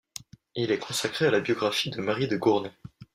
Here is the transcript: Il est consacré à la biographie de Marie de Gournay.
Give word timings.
Il 0.55 0.71
est 0.71 0.79
consacré 0.79 1.27
à 1.27 1.29
la 1.29 1.41
biographie 1.41 1.91
de 1.91 2.01
Marie 2.01 2.27
de 2.27 2.35
Gournay. 2.35 2.71